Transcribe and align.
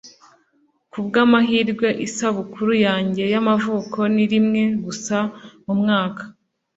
Kubwamahirwe, 0.91 1.87
isabukuru 2.07 2.71
yanjye 2.85 3.23
y'amavuko 3.33 3.99
ni 4.13 4.25
rimwe 4.31 4.61
gusa 4.85 5.17
mumwaka 5.65 6.23